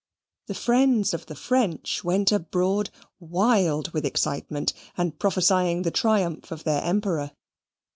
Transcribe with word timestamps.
The 0.47 0.55
friends 0.55 1.13
of 1.13 1.27
the 1.27 1.35
French 1.35 2.03
went 2.03 2.31
abroad, 2.31 2.89
wild 3.19 3.93
with 3.93 4.03
excitement, 4.03 4.73
and 4.97 5.19
prophesying 5.19 5.83
the 5.83 5.91
triumph 5.91 6.51
of 6.51 6.63
their 6.63 6.81
Emperor. 6.81 7.29